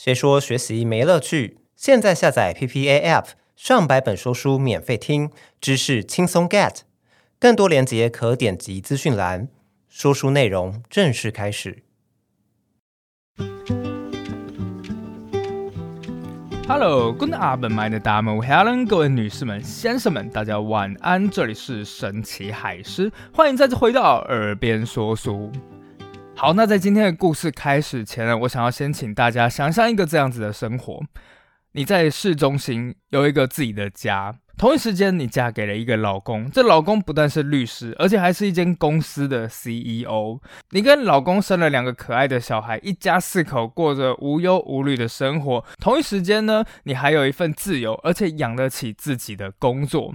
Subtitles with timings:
[0.00, 1.58] 谁说学习没乐趣？
[1.74, 5.28] 现在下载 PPA App，上百本说书免费听，
[5.60, 6.82] 知识轻松 get。
[7.40, 9.48] 更多链接可点击资讯栏。
[9.88, 11.82] 说书内容正式开始。
[16.68, 18.86] Hello，Good afternoon，my name is Helen。
[18.86, 21.28] 各位女士们、先生们，大家晚安。
[21.28, 25.50] 这里是神奇海狮，欢迎再次回到耳边说书。
[26.40, 31.02] 好，那在今天的故事开始前呢，我想要先请大家想象一个这样子的生活：
[31.72, 40.38] 你在市中心有一个自己的家，同一时间你嫁给了一个老公，这老公不但是律师，而且还是一间公司的 CEO。
[40.70, 45.64] 你跟老公生了两个可爱的小孩，一家四口过着无忧无虑的生活。
[45.80, 50.14] 同一时间呢，你还有一份自由，而且养得起自己的工作。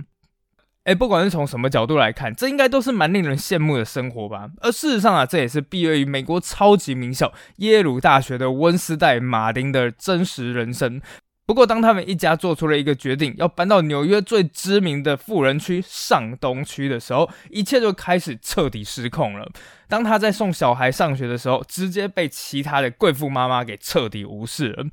[0.86, 4.50] 哎，不管是从什么角度来看，这应该都是蛮令人羡慕的生活吧。
[4.62, 11.02] 而事实上啊，这也是毕业于美国超级名校耶鲁大学的温斯代马丁的真实人生。
[11.46, 19.50] 不过，当他们一家做出了一个决定，要搬到纽约最知名的富人区上东区的时候，一切就开始彻底失控了。
[19.90, 24.86] 当他在送小孩上学的时候，直接被其他的贵妇妈妈给彻底无视了。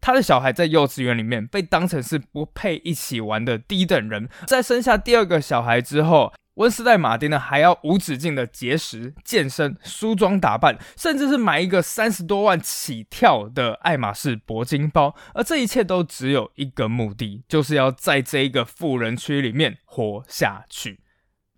[0.00, 21.00] 他的小孩在幼稚园里面被当成是不配一起玩的低等人，在生下第二个小孩之后，温丝代马丁呢还要无止境的节食、健身、梳妆打扮，甚至是买一个三十多万起跳的爱马仕铂金包，而这一切都只有一个目的，就是要在这一个富人区里面活下去。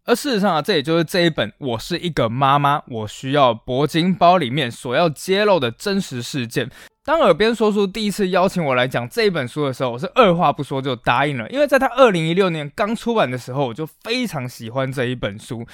[0.08, 6.70] 而事实上啊，这也就是这一本《我是一个妈妈，我需要铂金包》里面所要揭露的真实事件。
[7.04, 15.66] 当耳边说书第一次邀请我来讲这一本书的时候，我是二话不说就答应了，因为在他二零一六年刚出版的时候，我就非常喜欢这一本书。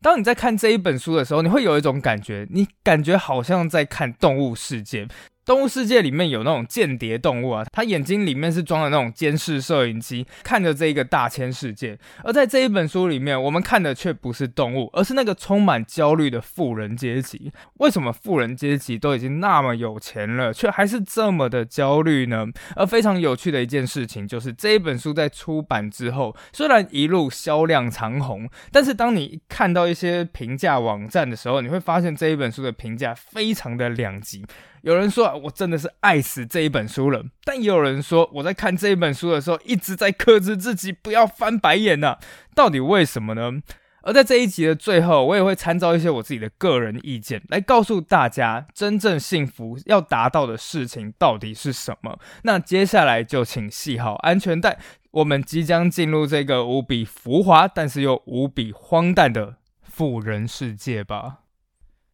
[0.00, 5.04] 当你在看这一本书的时候，你会有一种感觉，你感觉好像在看《动物世界》。
[5.44, 11.98] 动物世界里面有那种间谍动物啊，它眼睛里面是装的那种监视摄影机，看着这一个大千世界。
[12.22, 17.50] 而在这一本书里面，我们看的却不是动物，而是那个充满焦虑的富人阶级。
[17.78, 22.46] 为什么富人阶级都已经那么有钱了，却还是这么的焦虑呢？
[22.76, 34.44] 而非常有趣的一件事情就是，这一本书在出版之后，虽然一路销量长虹，但是当你看到一些评价网站的时候，你会发现这一本书的评价非常的两极。
[34.82, 42.16] 有人说我真的是爱死这一本书了，但也有人说我在看这一本书的时候一直在克制自己不要翻白眼呢。
[42.54, 43.62] 到底为什么呢？
[44.04, 52.18] 而在这一集的最后，我也会参照一些我自己的个人意见，来告诉大家真正幸福要达到的事情到底是什么。
[52.42, 54.76] 那接下来就请系好安全带，
[55.12, 59.54] 我们即将进入这个无比浮华但是又无比荒诞的
[59.84, 61.41] 富人世界吧。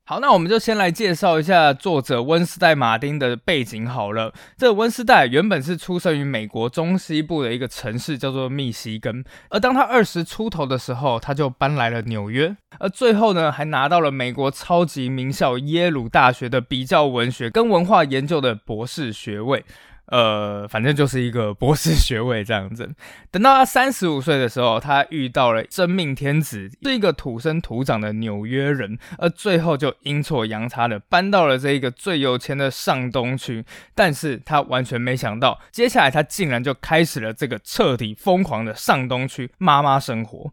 [0.08, 4.32] 好，那我们就先来介绍一下作者温斯代马丁的背景好了。
[4.56, 9.22] 这温斯代原本是出生于美国中西部的一个城市，叫做密西根。
[9.50, 12.56] 而当他二十出头的时候，他就搬来了纽约。
[12.78, 19.62] 而最后呢，还拿到了美国超级名校耶鲁大学的比较文学跟文化研究的博士学位。
[20.10, 22.91] 呃，反正就是一个博士学位这样子。
[23.30, 33.64] 等到他三十五岁的时候，他遇到了真命天子，是一个土生土长的纽约人，而最后就阴错阳差的搬到了这一个最有钱的上东区。
[33.94, 40.52] 但是他完全没想到，接下来他竟然就开始了这个彻底疯狂的上东区妈妈生活。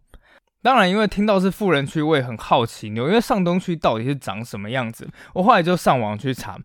[0.61, 5.07] 当然，因为听到是富人区，我也很好奇纽约上东区到底是长什么样子。
[5.33, 6.57] 我后来就上网去查。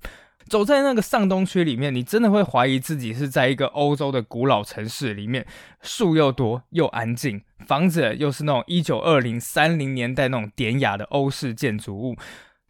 [0.50, 5.46] 走在那个上东区里面，你真的会怀疑自己是在一个欧洲的古老城市里面，
[5.80, 12.16] 树又多又安静，房子又是那种一九二零三零年代那种典雅的欧式建筑物。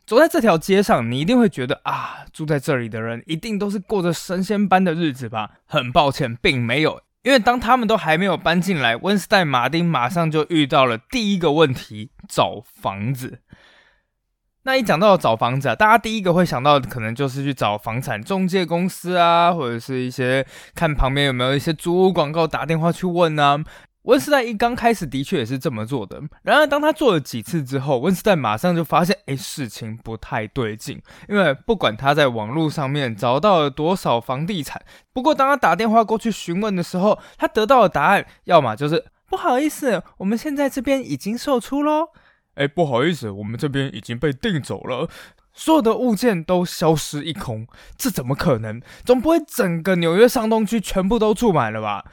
[0.05, 5.53] 走在这条街上，你一定会觉得啊，住在这里的人一定都是过着神仙般的日子吧？
[5.65, 13.39] 很抱歉，并没有，因为当他们都还没有搬进来，温斯代马丁马上就遇到了第一个问题：找房子。
[14.65, 23.63] 那一讲到找房子啊，大家第一个会想到的可能就是去找房产中介公司啊，或者是一些看旁边有没有一些租屋广告，打电话去问啊。
[24.05, 31.01] 温斯代一刚开始的确也是这么做的，然而当他做了几次之后，温斯代马上就发现，哎，事情不太对劲。
[31.29, 34.81] 因为不管他在网络上面找到了多少房地产，
[35.13, 42.09] 不过当他打电话过去询问的时候，他得到的答案要么就是不好意思，我们现在这边已经售出喽。
[42.61, 45.09] 哎，不好意思，我们这边已经被订走了，
[45.55, 47.67] 所有的物件都消失一空，
[47.97, 48.83] 这怎么可能？
[49.03, 52.05] 总不会整个纽约上东区全部都住满了吧？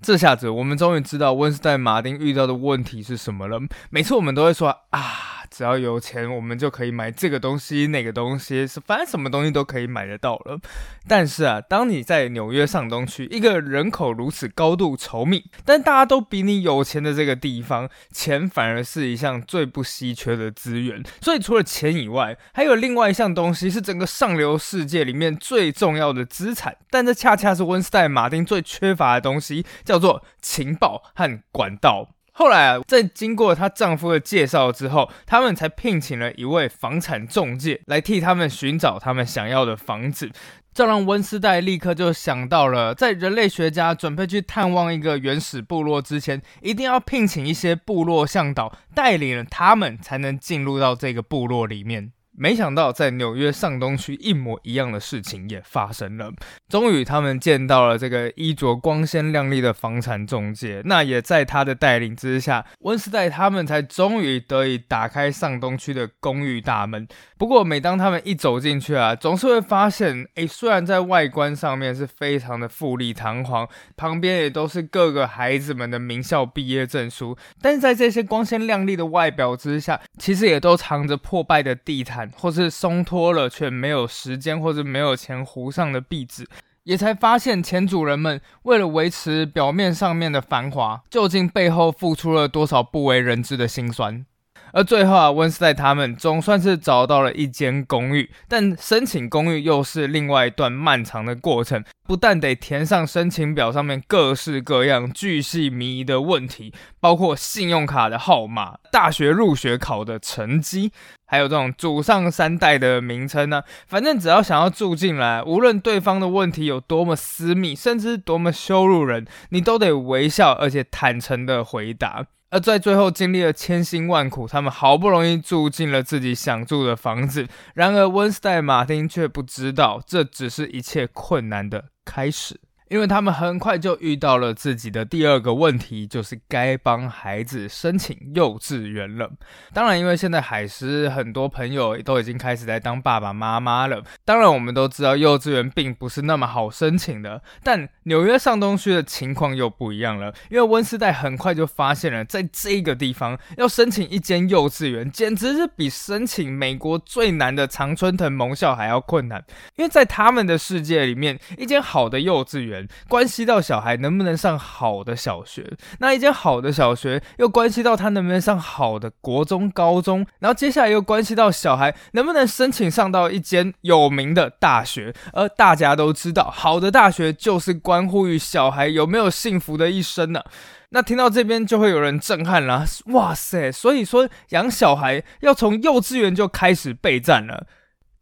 [0.00, 3.60] 这下子我们终于知道温斯代马丁遇到的问题是什么了。
[3.90, 10.58] 每次我们都会说啊，只要有钱，我们就可以买这个东西、那个东西，是反正什么东西都可以买得到了。
[11.06, 21.02] 但是啊，当你在纽约上东区，一个人口如此高度稠密，但大家都比你有钱的这个地方，钱反而是一项最不稀缺的资源。
[21.20, 32.10] 所以除了钱以外，还有另外一项东西是整个上流世界里面最重要的资产，但这恰恰是温斯代马丁最缺乏的东西，叫做情报和管道。
[32.38, 40.30] 后来啊，在经过她丈夫的介绍之后，他们才聘请了一位房产中介来替他们寻找他们想要的房子。
[40.72, 52.12] 这让温斯代立刻就想到了，在人类学家准备去探望一个原始部落之前，一定要聘请一些部落向导，带领了他们才能进入到这个部落里面。
[52.38, 56.30] 没想到，在纽约上东区，一模一样的事情也发生了。
[56.68, 60.80] 终于，他们见到了这个衣着光鲜亮丽的房产中介。
[60.84, 67.08] 那也在他的带领之下，温斯代他们才终于得以打开上东区的公寓大门。
[67.36, 82.27] 不过，每当他们一走进去啊，总是会发现，诶，虽然在外观上面是非常的富丽堂皇，旁边也都是各个孩子们的名校毕业证书，但是在这些光鲜亮丽的外表之下，其实也都藏着破败的地毯。
[82.36, 86.46] 或是松脱了却没有时间或者没有钱糊上的壁纸，
[86.84, 94.24] 也才发现前主人们为了维持表面上面的繁华，究竟背后付出了多少不为人知的辛酸。
[94.70, 101.82] 而最后啊，温斯代他们总算是找到了一间公寓，但申请公寓又是另外一段漫长的过程。
[102.06, 110.92] 不但得填上申请表上面各式各样巨细靡遗的问题，包括信用卡的号码、大学入学考的成绩，
[111.28, 122.26] 还有这种祖上三代的名称呢、反正只要想要住进来，无论对方的问题有多么私密，甚至多么羞辱人，你都得微笑而且坦诚的回答。
[122.50, 127.46] 而在最后经历了千辛万苦，他们好不容易住进了自己想住的房子。
[127.74, 132.58] 然而温斯代马丁却不知道，这只是一切困难的开始。
[132.88, 139.30] 因为他们很快就遇到了自己的第二个问题，就是该帮孩子申请幼稚园了。
[139.74, 144.02] 当然，因为现在海狮很多朋友都已经开始在当爸爸妈妈了。
[144.24, 147.42] 当然，我们都知道幼稚园并不是那么好申请的。
[147.62, 159.44] 但纽约上东区的情况又不一样了，因为温丝代很快就发现了，在这个地方要申请一间幼稚园，简直是比申请美国最难的常春藤盟校还要困难。
[159.76, 162.77] 因为在他们的世界里面，一间好的幼稚园。
[163.08, 175.14] 关系到小孩能不能上好的小学，那一间好的小学又关系到他能不能上好的国中、高中，然后接下来又关系到小孩能不能申请上到一间有名的大学。
[175.32, 180.42] 而大家都知道，好的大学就是关乎于小孩有没有幸福的一生呢、
[180.90, 183.70] 那听到这边就会有人震撼了，哇塞！
[183.70, 187.66] 所以说养小孩要从幼稚园就开始备战了，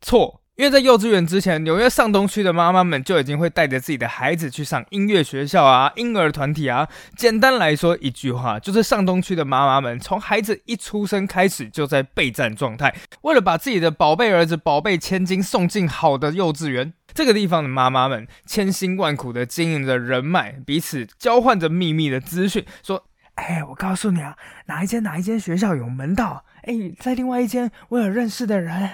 [0.01, 0.43] 错。
[0.57, 6.89] 因为在幼稚园之前，纽约上东区的妈妈们就已经会带着自己的孩子去上音乐学校啊、婴儿团体啊。
[7.15, 16.95] 简单来说一句话，就是上东区的妈妈们从孩子一出生开始就在备战状态，为了把自己的宝贝儿子、宝贝千金送进好的幼稚园。
[17.13, 23.05] 这个地方的妈妈们千辛万苦的经营着人脉，彼此交换着秘密的资讯，说
[23.37, 24.35] ：“哎，我告诉你啊，
[24.69, 26.47] 哪一间哪一间学校有门道？
[26.63, 28.91] 哎，在另外一间我有认识的人。”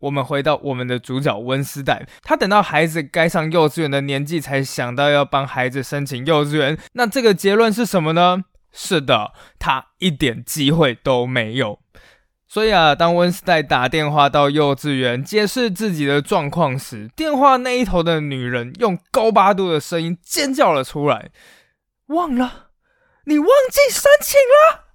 [0.00, 6.78] 我们回到我们的主角温斯代，他等到孩子该上幼稚园的年纪，才想到要帮孩子申请幼稚园。
[6.94, 8.44] 那这个结论是什么呢？
[8.72, 11.78] 是的，他一点机会都没有。
[12.48, 21.30] 所以啊，当温斯代打电话到幼稚园解释自己的状况时，电话那一头的女人用高八度的声音尖叫了出来
[22.08, 22.70] ：“忘了，
[23.26, 24.86] 你忘记申请了。”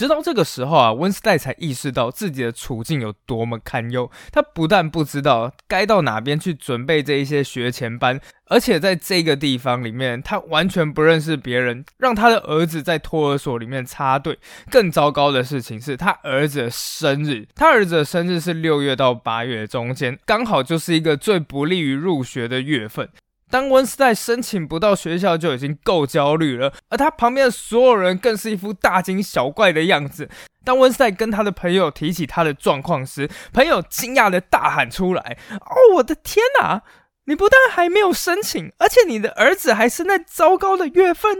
[0.00, 4.10] 直到这个时候啊，温斯代才意识到自己的处境有多么堪忧。
[4.32, 14.38] 他不但不知道该到哪边去准备这一些学前班，而且在这个地方里面，他完全不认识别人，让他的儿子在托儿所里面插队。
[14.70, 23.06] 更糟糕的事情是他儿子的生日，他儿子的生日是六月到八月中间，刚好就是一个最不利于入学的月份。
[23.50, 30.30] 当温斯代申请不到学校就已经够焦虑了，而他旁边的所有人更是一副大惊小怪的样子。
[30.64, 36.82] 当温斯代跟他的朋友提起他的状况时，朋友惊讶的大喊出来：“哦，我的天哪！
[37.24, 41.36] 你不但还没有申请，而且你的儿子还是那糟糕的月份。”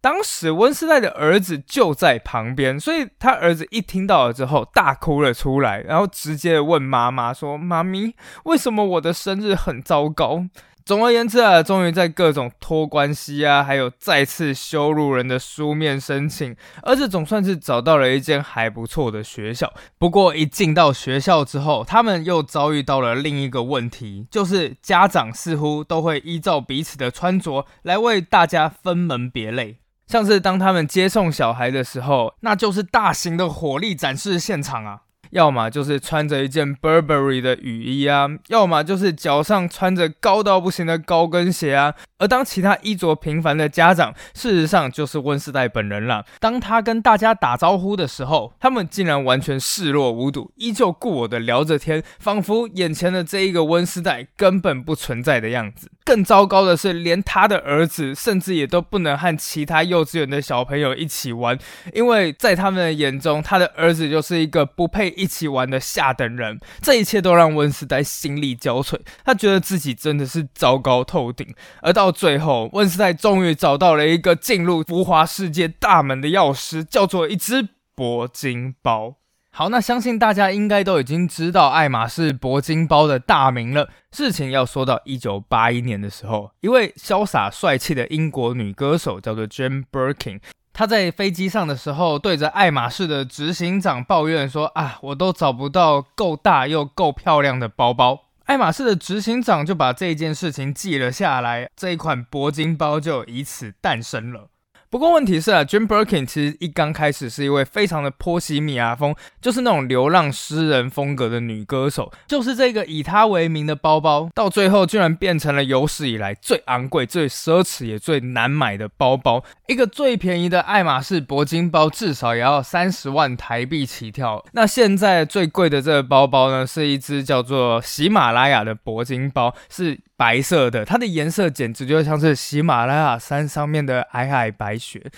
[0.00, 10.44] 当时温斯代的儿子就在旁边，所以他儿子一听到了之后大哭了出来，然后直接问妈妈说：“妈咪，为什么我的生日很糟糕？”
[10.88, 19.70] 总而言之啊，终于在各种托关系啊，还有再次羞辱人的书面申请，儿子总算是找到了一间还不错的学校。
[19.98, 29.76] 不过一进到学校之后，他们又遭遇到了另一个问题，就是家长似乎都会依照彼此的穿着来为大家分门别类。
[30.06, 35.02] 像是当他们接送小孩的时候，那就是大型的火力展示现场啊。
[35.30, 41.94] 要么就是穿着一件 Burberry 的雨衣啊，要么就是脚上穿着高到不行的高跟鞋啊。
[42.18, 46.24] 而当其他衣着平凡的家长，事实上就是温斯代本人了。
[46.40, 55.90] 当他跟大家打招呼的时候，他们竟然完全视若无睹，依旧故我的聊着天，仿佛眼前的这一个温斯代根本不存在的样子。
[56.04, 61.56] 更糟糕的是，连他的儿子甚至也都不能和其他幼稚园的小朋友一起玩，
[61.92, 66.58] 因为在他们的眼中，他的儿子就是一个不配一起玩的下等人。
[66.80, 71.46] 这一切都让温斯代心力交瘁，他觉得自己真的是糟糕透顶，
[71.80, 72.07] 而到。
[72.08, 79.16] 到最后，温斯泰终于找到了一个进入浮华世界大门的钥匙，叫做一只铂金包。
[79.50, 83.90] 好，那相信大家应该都已经知道爱马仕铂金包的大名了。
[84.10, 90.40] 事情要说到一九八一年的时候，一位潇洒帅气的英国女歌手叫做 Jane Birkin，
[90.72, 104.48] 她在飞机上的时候，对着爱马仕的执行长抱怨说：“啊，我都找不到够大又够漂亮的包包。”爱马仕的执行长就把这件事情记了下来，这一款铂金包就以此诞生了。
[104.90, 112.10] 不过问题是啊，Jane Birkin 其实一刚开始是一位非常的波西米亚风，就是那种流浪诗人风格的女歌手。
[112.26, 119.44] 就是这个以她为名的包包，到最后居然变成了有史以来最昂贵、最奢侈也最难买的包包。
[119.66, 124.42] 一个最便宜的爱马仕铂金包至少也要三十万台币起跳。
[124.52, 129.98] 那现在最贵的这个包包呢，是一只叫做喜马拉雅的铂金包，是。
[130.18, 135.10] 白色的，它的颜色简直就像是喜马拉雅山上面的皑皑白雪，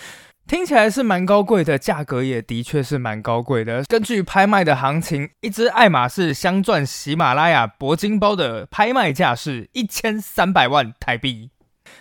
[0.46, 3.82] 听起来是蛮高贵的，价格也的确是蛮高贵的。
[3.84, 11.50] 根据拍卖的行情，一只爱马仕镶钻喜马拉雅铂金包的拍卖价是一千三百万台币，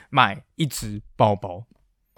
[0.09, 1.63] 买一只包包。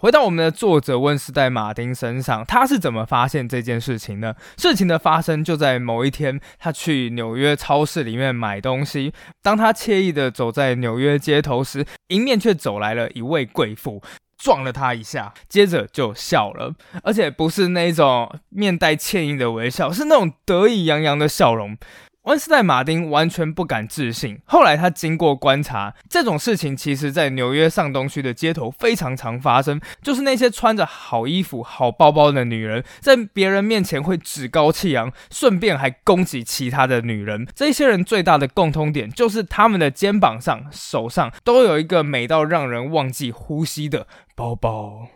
[0.02, 4.34] 回到我们的作者温斯代马丁身上，他是怎么发现这件事情呢？
[4.58, 9.12] 事情的发生就在某一天，他去纽约超市里面买东西。
[9.40, 14.02] 当他惬意地走在纽约街头时，迎面却走来了一位贵妇，
[14.36, 21.78] 撞了他一下，接着就笑了，而且不是那种面带歉意的微笑，是那种得意洋洋的笑容。
[22.22, 24.40] 温斯代马丁完全不敢置信。
[24.44, 29.80] 后来他经过观察，这种事情其实在纽约上东区的街头非常常发生。
[30.00, 37.46] 就是那些穿着好衣服、好包包的女人，在别人面前会趾高气扬，顺便还攻击其他的女人。
[37.54, 45.08] 这些人最大的共通点就是他们的肩膀上、手上都有一个美到让人忘记呼吸的包包。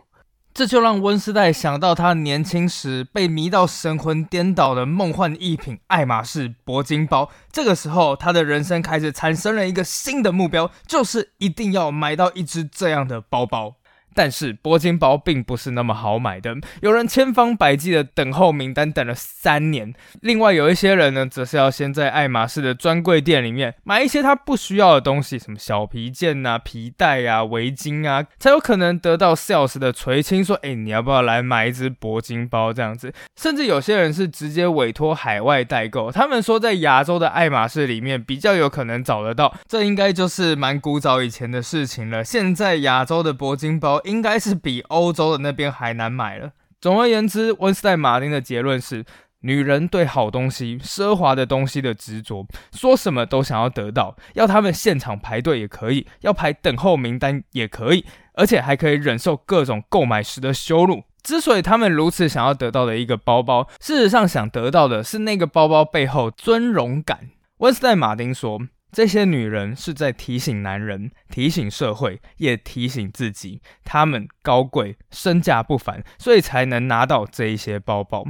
[0.57, 7.29] 这就让温斯代想到他年轻时被迷到神魂颠倒的梦幻一品爱马仕铂金包。
[7.51, 13.75] 这个时候，他的人生开始产生了一个新的目标，就是一定要买到一只这样的包包。
[14.17, 33.13] 但是铂金包并不是那么好买的，有人千方百计的等候名单等了三年，另外有一些人呢，则是要先在爱马仕的专柜店里面买一些他不需要的东西，什么小皮件啊、皮带啊、围巾啊，才有可能得到 sales 的垂青，说，哎，你要不要来买一只铂金包这样子？
[33.35, 42.23] 甚至有些人是直接委托海外代购，他们说在亚洲的爱马仕里面比较有可能找得到，这应该就是蛮古早以前的事情了。
[42.23, 44.01] 现在亚洲的铂金包。
[44.07, 46.51] 应该是比欧洲的那边还难买了。
[46.79, 49.03] 总而言之，温丝代马丁的结论是：
[49.41, 61.03] 女人对好东西、奢华的东西的执着，说什么都想要得到，要他们现场排队也可以，要排等候名单也可以，而且还可以忍受各种购买时的羞辱。
[61.21, 67.31] 之所以他们如此想要得到的一个包包，事实上想得到的是那个包包背后尊荣感。
[67.57, 68.61] 温丝代马丁说。
[68.91, 78.25] 这些女人是在提醒男人，提醒社会，也提醒自己，她们高贵，身价不凡，所以才能拿到这一些包包。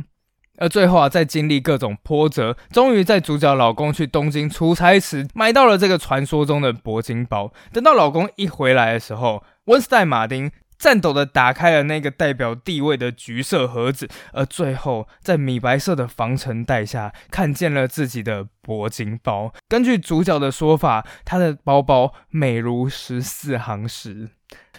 [0.57, 7.53] 而最后啊，在经历各种波折，终于在主角老公去东京出差时，买到了这个传说中的铂金包。
[7.71, 10.51] 等到老公一回来的时候，温丝代马丁。
[10.79, 19.53] 颤抖的打开了那个代表地位的橘色盒子，而最后在米白色的防尘袋下看见了自己的铂金包。
[19.67, 24.29] 根据主角的说法，他的包包美如十四行诗。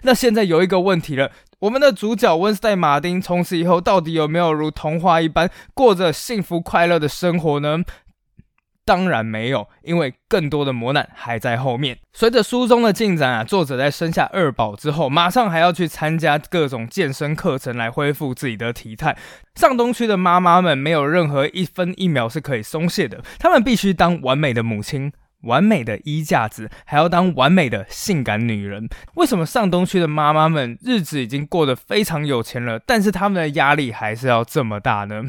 [0.03, 7.79] 那现在有一个问题了，我们的主角温斯代马丁从此以后到底有没有如童话一般过着幸福快乐的生活呢？
[8.89, 11.99] 当然没有，因为更多的磨难还在后面。
[12.15, 19.15] 随着书中的进展啊，作者在生下二宝之后，马上还要去参加各种健身课程来恢复自己的体态。
[19.57, 28.89] 上东区的妈妈们没有任何一分一秒是可以松懈的，她们必须当完美的母亲、完美的衣架子，还要当完美的性感女人。
[29.17, 35.25] 为什么上东区的妈妈们日子已经过得非常有钱了，但是她们的压力还是要这么大呢？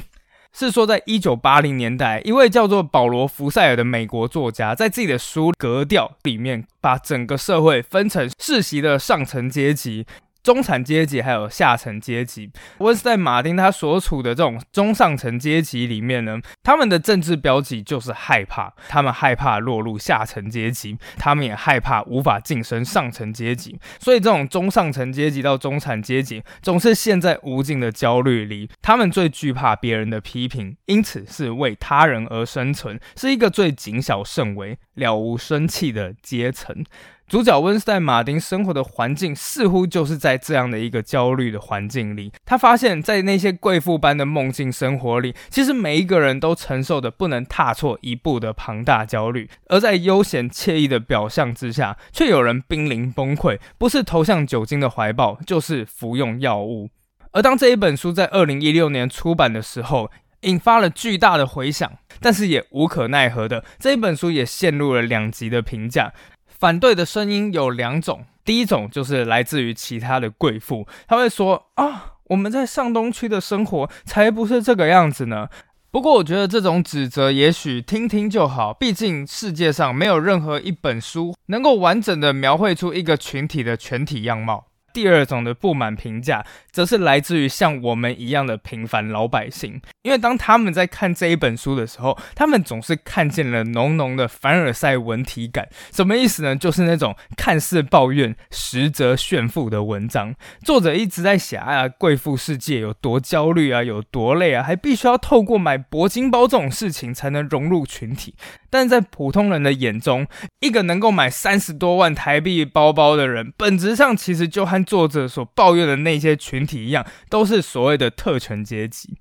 [0.52, 10.06] 是说，在一九八零年代，一位叫做保罗·福塞尔的美国作家，在自己的书《格调》里面，把整个社会分成世袭的上层阶级。
[10.42, 36.84] 中产阶级还有下层阶级，温斯代·马丁他所处的这种中上层阶级里面呢，他们的政治标记就是害怕，他们害怕落入下层阶级，他们也害怕无法晋升上层阶级，所以这种中上层阶级到中产阶级总是陷在无尽的焦虑里，他们最惧怕别人的批评，因此是为他人而生存，是一个最谨小慎微、了无生气的阶层。
[37.30, 42.32] 主角温斯代马丁生活的环境似乎就是在这样的一个焦虑的环境里。
[42.44, 56.90] 他发现，在那些贵妇般的梦境生活里，其实每一个人都承受着不能踏错一步的庞大焦虑；而在悠闲惬意的表象之下，却有人濒临崩溃，不是投向酒精的怀抱，就是服用药物。
[57.32, 60.10] 而当这一本书在二零一六年出版的时候，
[60.42, 66.12] 引发了巨大的回响，但是也无可奈何的，这一本书也陷入了两极的评价。
[66.60, 75.48] 反对的声音有两种，第一种就是来自于其他的贵妇，他会说啊，我们在上东区的生活才不是这个样子呢。
[75.90, 84.66] 不过我觉得这种指责也许听听就好，毕竟世界上没有任何一本书能够完整的描绘出一个群体的全体样貌。
[84.94, 95.68] 第二种的不满评价，则是来自于像我们一样的平凡老百姓，因为当他们在看这一本书的时候，他们总是看见了浓浓的凡尔赛文体感。
[95.92, 96.56] 什么意思呢？
[96.56, 100.36] 就是那种看似抱怨，实则炫富的文章。
[100.64, 108.34] 作者一直在写啊，贵妇世界有多焦虑啊，有多累啊，还必须要透过买铂金包这种事情才能融入群体。
[108.70, 110.28] 但在普通人的眼中，
[110.60, 119.18] 一个能够买三十多万台币包包的人，本质上其实就和作者所抱怨的那些群体一样，都是所谓的特权阶级。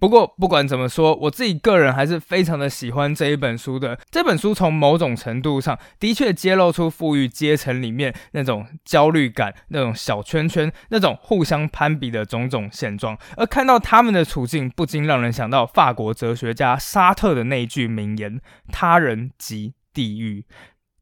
[0.00, 3.98] 不过，不管怎么说，我自己个人还是非常的喜欢这一本书的。
[4.10, 13.16] 这本书从某种程度上的确揭露出富裕阶层里面那种焦虑感、那种小圈圈、那种互相攀比的种种现状。
[13.36, 20.44] 而看到他们的处境，不禁让人想到法国哲学家沙特的那句名言：“他人即地狱。”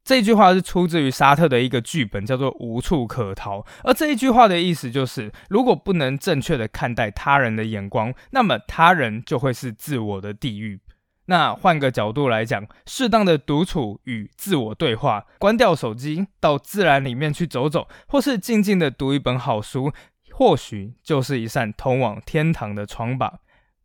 [0.03, 3.61] 这句话是出自于沙特的一个剧本，叫做《无处可逃》。
[3.83, 10.81] 而这一句话的意思就是，如果不能正确的看待他人的眼光，那么他人就会是自我的地狱。
[11.27, 19.93] 那换个角度来讲，适当的独处与自我对话，关掉手机，到自然里面去走走，或是静静的读一本好书，
[20.31, 23.35] 或许就是一扇通往天堂的窗吧。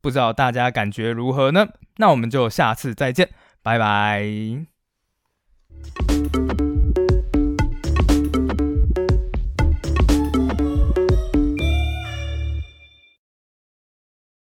[0.01, 1.69] 不知道大家感觉如何呢？
[1.99, 3.31] 那我们就下次再见，
[3.63, 4.78] 拜拜。
[5.85, 6.48] Thank you.